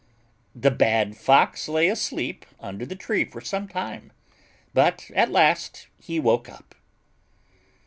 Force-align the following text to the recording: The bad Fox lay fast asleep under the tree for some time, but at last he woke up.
The 0.55 0.71
bad 0.71 1.15
Fox 1.15 1.69
lay 1.69 1.87
fast 1.89 2.07
asleep 2.07 2.47
under 2.59 2.87
the 2.87 2.95
tree 2.95 3.23
for 3.23 3.39
some 3.39 3.67
time, 3.67 4.11
but 4.73 5.11
at 5.13 5.29
last 5.29 5.89
he 5.99 6.19
woke 6.19 6.49
up. 6.49 6.73